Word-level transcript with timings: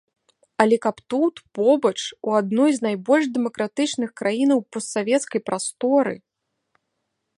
Але 0.63 0.77
каб 0.85 0.97
тут, 1.13 1.35
побач, 1.57 1.99
у 2.29 2.33
адной 2.39 2.71
з 2.77 2.83
найбольш 2.87 3.25
дэмакратычных 3.35 4.09
краінаў 4.23 4.59
постсавецкай 4.77 5.41
прасторы! 5.51 6.15